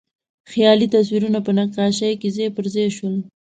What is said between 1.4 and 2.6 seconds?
په نقاشۍ کې ځای